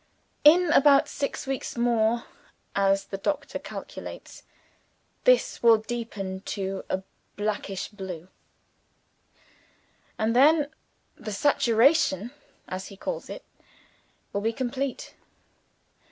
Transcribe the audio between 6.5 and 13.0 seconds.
to a blackish blue; and then, 'the saturation' (as he